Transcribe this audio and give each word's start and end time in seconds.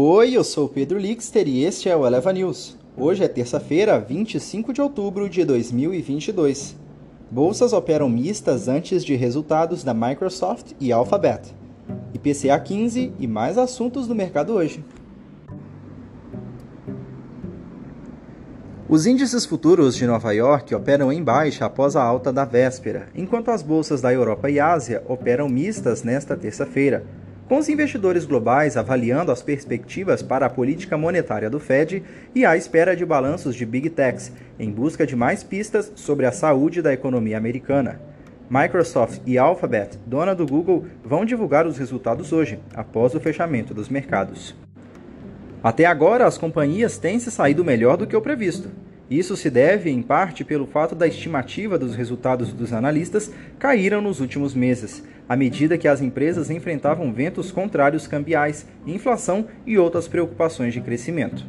Oi, 0.00 0.36
eu 0.36 0.44
sou 0.44 0.68
Pedro 0.68 0.96
Lixter 0.96 1.48
e 1.48 1.64
este 1.64 1.88
é 1.88 1.96
o 1.96 2.06
Eleva 2.06 2.32
News. 2.32 2.78
Hoje 2.96 3.24
é 3.24 3.26
terça-feira, 3.26 3.98
25 3.98 4.72
de 4.72 4.80
outubro 4.80 5.28
de 5.28 5.44
2022. 5.44 6.76
Bolsas 7.28 7.72
operam 7.72 8.08
mistas 8.08 8.68
antes 8.68 9.04
de 9.04 9.16
resultados 9.16 9.82
da 9.82 9.92
Microsoft 9.92 10.70
e 10.78 10.92
Alphabet. 10.92 11.52
IPCA 12.14 12.60
15 12.60 13.12
e 13.18 13.26
mais 13.26 13.58
assuntos 13.58 14.06
do 14.06 14.14
mercado 14.14 14.52
hoje. 14.52 14.84
Os 18.88 19.04
índices 19.04 19.44
futuros 19.44 19.96
de 19.96 20.06
Nova 20.06 20.30
York 20.30 20.72
operam 20.76 21.12
em 21.12 21.20
baixa 21.20 21.66
após 21.66 21.96
a 21.96 22.04
alta 22.04 22.32
da 22.32 22.44
véspera, 22.44 23.08
enquanto 23.16 23.50
as 23.50 23.64
bolsas 23.64 24.00
da 24.00 24.12
Europa 24.12 24.48
e 24.48 24.60
Ásia 24.60 25.02
operam 25.08 25.48
mistas 25.48 26.04
nesta 26.04 26.36
terça-feira, 26.36 27.04
com 27.48 27.56
os 27.56 27.68
investidores 27.68 28.26
globais 28.26 28.76
avaliando 28.76 29.32
as 29.32 29.42
perspectivas 29.42 30.22
para 30.22 30.46
a 30.46 30.50
política 30.50 30.98
monetária 30.98 31.48
do 31.48 31.58
Fed 31.58 32.02
e 32.34 32.44
à 32.44 32.56
espera 32.56 32.94
de 32.94 33.06
balanços 33.06 33.54
de 33.54 33.64
Big 33.64 33.88
Techs, 33.88 34.30
em 34.58 34.70
busca 34.70 35.06
de 35.06 35.16
mais 35.16 35.42
pistas 35.42 35.90
sobre 35.94 36.26
a 36.26 36.32
saúde 36.32 36.82
da 36.82 36.92
economia 36.92 37.38
americana. 37.38 38.00
Microsoft 38.50 39.20
e 39.26 39.38
Alphabet, 39.38 39.98
dona 40.06 40.34
do 40.34 40.46
Google, 40.46 40.86
vão 41.02 41.24
divulgar 41.24 41.66
os 41.66 41.78
resultados 41.78 42.32
hoje, 42.32 42.58
após 42.74 43.14
o 43.14 43.20
fechamento 43.20 43.72
dos 43.72 43.88
mercados. 43.88 44.54
Até 45.62 45.86
agora, 45.86 46.26
as 46.26 46.38
companhias 46.38 46.98
têm 46.98 47.18
se 47.18 47.30
saído 47.30 47.64
melhor 47.64 47.96
do 47.96 48.06
que 48.06 48.16
o 48.16 48.22
previsto. 48.22 48.70
Isso 49.10 49.36
se 49.36 49.48
deve, 49.48 49.90
em 49.90 50.02
parte, 50.02 50.44
pelo 50.44 50.66
fato 50.66 50.94
da 50.94 51.06
estimativa 51.06 51.78
dos 51.78 51.94
resultados 51.94 52.52
dos 52.52 52.74
analistas 52.74 53.32
caíram 53.58 54.02
nos 54.02 54.20
últimos 54.20 54.54
meses, 54.54 55.02
à 55.28 55.36
medida 55.36 55.76
que 55.76 55.86
as 55.86 56.00
empresas 56.00 56.50
enfrentavam 56.50 57.12
ventos 57.12 57.52
contrários 57.52 58.06
cambiais, 58.06 58.66
inflação 58.86 59.46
e 59.66 59.76
outras 59.76 60.08
preocupações 60.08 60.72
de 60.72 60.80
crescimento. 60.80 61.44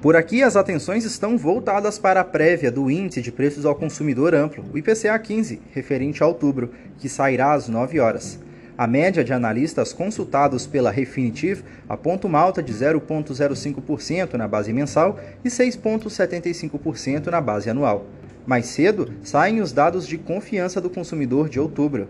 Por 0.00 0.14
aqui, 0.14 0.42
as 0.42 0.54
atenções 0.54 1.04
estão 1.04 1.36
voltadas 1.36 1.98
para 1.98 2.20
a 2.20 2.24
prévia 2.24 2.70
do 2.70 2.88
Índice 2.90 3.20
de 3.20 3.32
Preços 3.32 3.66
ao 3.66 3.74
Consumidor 3.74 4.34
Amplo, 4.34 4.64
o 4.72 4.78
IPCA 4.78 5.18
15, 5.18 5.60
referente 5.72 6.22
a 6.22 6.26
outubro, 6.26 6.70
que 6.98 7.08
sairá 7.08 7.54
às 7.54 7.68
9 7.68 7.98
horas. 7.98 8.38
A 8.78 8.86
média 8.86 9.24
de 9.24 9.32
analistas 9.32 9.94
consultados 9.94 10.66
pela 10.66 10.90
Refinitiv 10.90 11.62
aponta 11.88 12.26
uma 12.26 12.38
alta 12.38 12.62
de 12.62 12.74
0,05% 12.74 14.34
na 14.34 14.46
base 14.46 14.70
mensal 14.70 15.18
e 15.42 15.48
6,75% 15.48 17.28
na 17.28 17.40
base 17.40 17.70
anual. 17.70 18.06
Mais 18.46 18.66
cedo, 18.66 19.12
saem 19.24 19.60
os 19.62 19.72
dados 19.72 20.06
de 20.06 20.18
confiança 20.18 20.78
do 20.78 20.90
consumidor 20.90 21.48
de 21.48 21.58
outubro. 21.58 22.06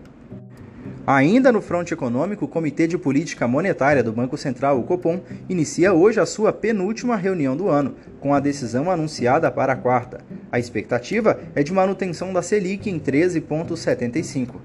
Ainda 1.07 1.53
no 1.53 1.61
fronte 1.61 1.93
econômico, 1.93 2.43
o 2.43 2.47
Comitê 2.49 2.85
de 2.85 2.97
Política 2.97 3.47
Monetária 3.47 4.03
do 4.03 4.11
Banco 4.11 4.37
Central, 4.37 4.77
o 4.77 4.83
Copom, 4.83 5.21
inicia 5.47 5.93
hoje 5.93 6.19
a 6.19 6.25
sua 6.25 6.51
penúltima 6.51 7.15
reunião 7.15 7.55
do 7.55 7.69
ano, 7.69 7.95
com 8.19 8.33
a 8.33 8.41
decisão 8.41 8.91
anunciada 8.91 9.49
para 9.49 9.71
a 9.71 9.75
quarta. 9.77 10.19
A 10.51 10.59
expectativa 10.59 11.39
é 11.55 11.63
de 11.63 11.71
manutenção 11.71 12.33
da 12.33 12.41
Selic 12.41 12.89
em 12.89 12.99
13,75. 12.99 14.55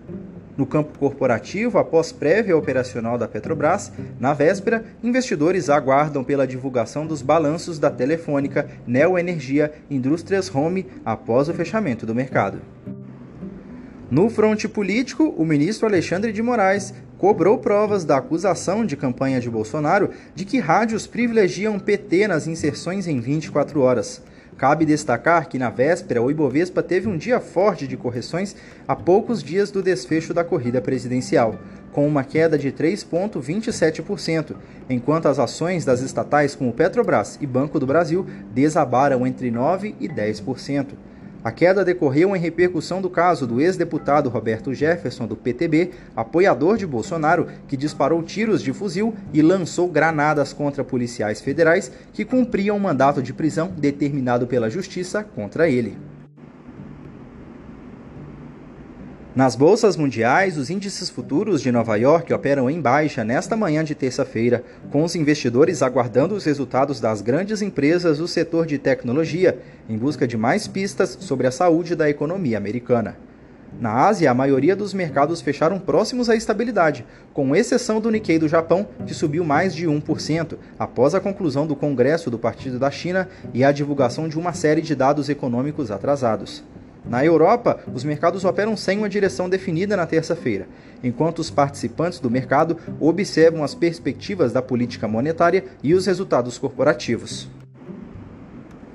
No 0.57 0.67
campo 0.67 0.99
corporativo, 0.99 1.79
após 1.79 2.11
prévia 2.11 2.57
operacional 2.57 3.17
da 3.17 3.29
Petrobras, 3.29 3.93
na 4.19 4.35
véspera, 4.35 4.85
investidores 5.01 5.71
aguardam 5.71 6.25
pela 6.25 6.45
divulgação 6.45 7.07
dos 7.07 7.23
balanços 7.23 7.79
da 7.79 7.89
Telefônica, 7.89 8.69
Neoenergia, 8.85 9.73
Indústrias 9.89 10.53
Home 10.53 10.87
após 11.05 11.49
o 11.49 11.55
fechamento 11.55 12.05
do 12.05 12.17
mercado. 12.17 12.61
No 14.13 14.29
fronte 14.29 14.69
político, 14.69 15.35
o 15.39 15.43
ministro 15.43 15.87
Alexandre 15.87 16.33
de 16.33 16.43
Moraes 16.43 16.93
cobrou 17.17 17.57
provas 17.57 18.05
da 18.05 18.19
acusação 18.19 18.85
de 18.85 18.95
campanha 18.95 19.41
de 19.41 19.49
Bolsonaro 19.49 20.11
de 20.35 20.45
que 20.45 20.59
rádios 20.59 21.07
privilegiam 21.07 21.79
PT 21.79 22.29
nas 22.29 22.47
inserções 22.47 23.09
em 23.09 23.21
24 23.21 23.81
horas. 23.81 24.23
Cabe 24.59 24.85
destacar 24.85 25.49
que 25.49 25.59
na 25.59 25.71
véspera 25.71 26.21
o 26.21 26.31
Ibovespa 26.31 26.83
teve 26.83 27.09
um 27.09 27.17
dia 27.17 27.41
forte 27.41 27.87
de 27.87 27.97
correções 27.97 28.55
a 28.87 28.95
poucos 28.95 29.43
dias 29.43 29.71
do 29.71 29.83
desfecho 29.83 30.35
da 30.35 30.45
corrida 30.45 30.83
presidencial, 30.83 31.59
com 31.91 32.07
uma 32.07 32.23
queda 32.23 32.59
de 32.59 32.71
3,27%, 32.71 34.57
enquanto 34.91 35.25
as 35.25 35.39
ações 35.39 35.87
das 35.87 36.03
estatais 36.03 36.55
como 36.55 36.75
Petrobras 36.75 37.39
e 37.41 37.47
Banco 37.47 37.81
do 37.81 37.87
Brasil 37.87 38.27
desabaram 38.53 39.27
entre 39.27 39.51
9% 39.51 39.95
e 39.99 40.07
10%. 40.07 41.12
A 41.45 41.51
queda 41.51 41.85
decorreu 41.85 42.37
em 42.37 42.39
repercussão 42.39 43.03
do 43.03 43.11
caso 43.11 43.49
do 43.49 43.61
ex-deputado 43.61 44.29
Roberto 44.29 44.73
Jefferson, 44.73 45.27
do 45.27 45.35
PTB, 45.35 45.91
apoiador 46.15 46.77
de 46.77 46.87
Bolsonaro, 46.87 47.49
que 47.67 47.77
disparou 47.77 48.23
tiros 48.23 48.63
de 48.63 48.73
fuzil 48.73 49.13
e 49.33 49.43
lançou 49.43 49.89
granadas 49.89 50.53
contra 50.53 50.85
policiais 50.85 51.41
federais 51.41 51.91
que 52.13 52.25
cumpriam 52.25 52.77
um 52.77 52.81
mandato 52.81 53.21
de 53.21 53.33
prisão 53.33 53.73
determinado 53.77 54.47
pela 54.47 54.71
Justiça 54.71 55.25
contra 55.25 55.69
ele. 55.69 55.97
Nas 59.35 59.57
bolsas 59.57 59.97
mundiais, 59.97 60.59
os 60.59 60.69
índices 60.69 61.09
futuros 61.09 61.63
de 61.63 61.73
Nova 61.73 61.97
York 61.97 62.31
operam 62.35 62.69
em 62.69 62.79
baixa 62.79 63.25
nesta 63.25 63.57
manhã 63.57 63.83
de 63.83 63.95
terça-feira, 63.95 64.63
com 64.91 65.03
os 65.03 65.17
investidores 65.17 65.81
aguardando 65.81 66.35
os 66.35 66.45
resultados 66.45 67.01
das 67.01 67.23
grandes 67.23 67.63
empresas 67.63 68.19
do 68.19 68.29
setor 68.29 68.67
de 68.67 68.77
tecnologia, 68.77 69.59
em 69.89 69.97
busca 69.97 70.29
de 70.29 70.37
mais 70.37 70.69
pistas 70.69 71.17
sobre 71.19 71.47
a 71.47 71.51
saúde 71.51 71.97
da 71.97 72.11
economia 72.11 72.59
americana. 72.59 73.17
Na 73.81 74.07
Ásia, 74.07 74.31
a 74.31 74.35
maioria 74.35 74.77
dos 74.77 74.93
mercados 74.93 75.41
fecharam 75.41 75.79
próximos 75.79 76.29
à 76.29 76.37
estabilidade, 76.37 77.07
com 77.33 77.57
exceção 77.57 78.03
do 78.03 78.11
Nikkei 78.11 78.39
do 78.39 78.49
Japão, 78.49 78.87
que 79.07 79.15
subiu 79.15 79.45
mais 79.45 79.75
de 79.75 79.87
1%, 79.87 80.59
após 80.79 81.15
a 81.15 81.21
conclusão 81.21 81.67
do 81.67 81.75
Congresso 81.75 82.31
do 82.31 82.39
Partido 82.39 82.79
da 82.79 82.91
China 82.91 83.27
e 83.55 83.65
a 83.65 83.73
divulgação 83.73 84.29
de 84.29 84.39
uma 84.39 84.53
série 84.53 84.83
de 84.83 84.95
dados 84.95 85.31
econômicos 85.31 85.91
atrasados. 85.91 86.63
Na 87.05 87.25
Europa, 87.25 87.81
os 87.93 88.05
mercados 88.05 88.45
operam 88.45 88.77
sem 88.77 88.99
uma 88.99 89.09
direção 89.09 89.49
definida 89.49 89.97
na 89.97 90.07
terça-feira, 90.07 90.69
enquanto 91.03 91.41
os 91.41 91.51
participantes 91.51 92.21
do 92.21 92.31
mercado 92.31 92.77
observam 93.01 93.65
as 93.65 93.75
perspectivas 93.75 94.53
da 94.53 94.63
política 94.63 95.09
monetária 95.09 95.65
e 95.83 95.95
os 95.95 96.07
resultados 96.07 96.59
corporativos. 96.59 97.49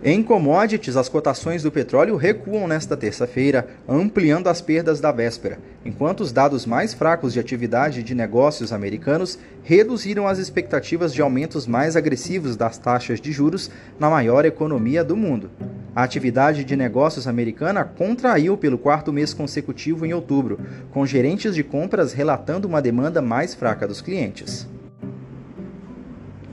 Em 0.03 0.21
commodities, 0.21 0.95
as 0.95 1.09
cotações 1.09 1.63
do 1.63 1.71
petróleo 1.71 2.17
recuam 2.17 2.67
nesta 2.67 2.95
terça-feira, 2.95 3.67
ampliando 3.89 4.47
as 4.47 4.61
perdas 4.61 5.01
da 5.01 5.11
véspera, 5.11 5.57
enquanto 5.83 6.21
os 6.21 6.31
dados 6.31 6.67
mais 6.67 6.93
fracos 6.93 7.33
de 7.33 7.39
atividade 7.39 8.03
de 8.03 8.13
negócios 8.13 8.71
americanos 8.71 9.39
reduziram 9.63 10.27
as 10.27 10.37
expectativas 10.37 11.11
de 11.11 11.21
aumentos 11.23 11.65
mais 11.65 11.95
agressivos 11.95 12.55
das 12.55 12.77
taxas 12.77 13.19
de 13.19 13.31
juros 13.31 13.71
na 13.99 14.07
maior 14.07 14.45
economia 14.45 15.03
do 15.03 15.17
mundo. 15.17 15.49
A 15.95 16.03
atividade 16.03 16.63
de 16.63 16.75
negócios 16.75 17.27
americana 17.27 17.83
contraiu 17.83 18.55
pelo 18.55 18.77
quarto 18.77 19.11
mês 19.11 19.33
consecutivo 19.33 20.05
em 20.05 20.13
outubro, 20.13 20.59
com 20.91 21.07
gerentes 21.07 21.55
de 21.55 21.63
compras 21.63 22.13
relatando 22.13 22.67
uma 22.67 22.83
demanda 22.83 23.19
mais 23.19 23.55
fraca 23.55 23.87
dos 23.87 23.99
clientes. 23.99 24.67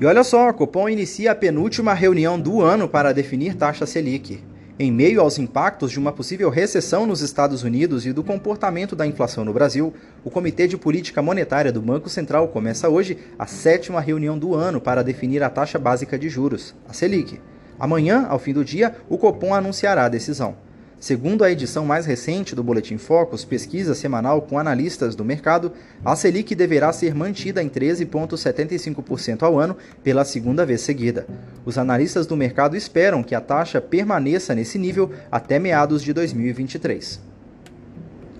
E 0.00 0.04
olha 0.04 0.24
só, 0.24 0.48
a 0.48 0.52
Copom 0.52 0.88
inicia 0.88 1.30
a 1.30 1.34
penúltima 1.36 1.94
reunião 1.94 2.38
do 2.38 2.60
ano 2.60 2.88
para 2.88 3.12
definir 3.12 3.54
taxa 3.54 3.86
Selic. 3.86 4.42
Em 4.76 4.90
meio 4.90 5.20
aos 5.20 5.38
impactos 5.38 5.92
de 5.92 6.00
uma 6.00 6.10
possível 6.10 6.50
recessão 6.50 7.06
nos 7.06 7.20
Estados 7.20 7.62
Unidos 7.62 8.04
e 8.04 8.12
do 8.12 8.24
comportamento 8.24 8.96
da 8.96 9.06
inflação 9.06 9.44
no 9.44 9.52
Brasil, 9.52 9.94
o 10.24 10.30
Comitê 10.30 10.66
de 10.66 10.76
Política 10.76 11.22
Monetária 11.22 11.70
do 11.70 11.80
Banco 11.80 12.08
Central 12.08 12.48
começa 12.48 12.88
hoje 12.88 13.16
a 13.38 13.46
sétima 13.46 14.00
reunião 14.00 14.36
do 14.36 14.52
ano 14.56 14.80
para 14.80 15.04
definir 15.04 15.44
a 15.44 15.48
taxa 15.48 15.78
básica 15.78 16.18
de 16.18 16.28
juros, 16.28 16.74
a 16.88 16.92
Selic. 16.92 17.40
Amanhã, 17.78 18.26
ao 18.28 18.40
fim 18.40 18.52
do 18.52 18.64
dia, 18.64 18.96
o 19.08 19.16
Copom 19.16 19.54
anunciará 19.54 20.06
a 20.06 20.08
decisão. 20.08 20.56
Segundo 21.04 21.44
a 21.44 21.50
edição 21.50 21.84
mais 21.84 22.06
recente 22.06 22.54
do 22.54 22.64
Boletim 22.64 22.96
Focus, 22.96 23.44
pesquisa 23.44 23.94
semanal 23.94 24.40
com 24.40 24.58
analistas 24.58 25.14
do 25.14 25.22
mercado, 25.22 25.70
a 26.02 26.16
Selic 26.16 26.54
deverá 26.54 26.90
ser 26.94 27.14
mantida 27.14 27.62
em 27.62 27.68
13,75% 27.68 29.42
ao 29.42 29.58
ano 29.58 29.76
pela 30.02 30.24
segunda 30.24 30.64
vez 30.64 30.80
seguida. 30.80 31.26
Os 31.62 31.76
analistas 31.76 32.26
do 32.26 32.34
mercado 32.38 32.74
esperam 32.74 33.22
que 33.22 33.34
a 33.34 33.40
taxa 33.42 33.82
permaneça 33.82 34.54
nesse 34.54 34.78
nível 34.78 35.12
até 35.30 35.58
meados 35.58 36.02
de 36.02 36.10
2023. 36.14 37.20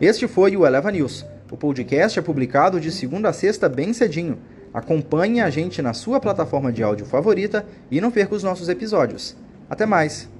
Este 0.00 0.26
foi 0.26 0.56
o 0.56 0.66
Eleva 0.66 0.90
News. 0.90 1.22
O 1.50 1.58
podcast 1.58 2.18
é 2.18 2.22
publicado 2.22 2.80
de 2.80 2.90
segunda 2.90 3.28
a 3.28 3.34
sexta 3.34 3.68
bem 3.68 3.92
cedinho. 3.92 4.38
Acompanhe 4.72 5.42
a 5.42 5.50
gente 5.50 5.82
na 5.82 5.92
sua 5.92 6.18
plataforma 6.18 6.72
de 6.72 6.82
áudio 6.82 7.04
favorita 7.04 7.66
e 7.90 8.00
não 8.00 8.10
perca 8.10 8.34
os 8.34 8.42
nossos 8.42 8.70
episódios. 8.70 9.36
Até 9.68 9.84
mais! 9.84 10.32